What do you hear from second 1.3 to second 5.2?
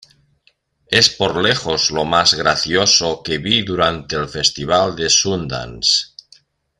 lejos lo más gracioso que vi durante el Festival de